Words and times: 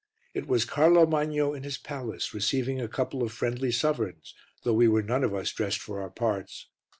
It 0.33 0.47
was 0.47 0.65
Carlo 0.65 1.05
Magno 1.05 1.53
in 1.53 1.61
his 1.61 1.77
palace 1.77 2.33
receiving 2.33 2.81
a 2.81 2.87
couple 2.87 3.21
of 3.21 3.31
friendly 3.31 3.69
sovereigns, 3.71 4.33
though 4.63 4.73
we 4.73 4.87
were 4.87 5.03
none 5.03 5.23
of 5.23 5.35
us 5.35 5.51
dressed 5.53 5.77
for 5.79 6.01
our 6.01 6.09
parts. 6.09 6.69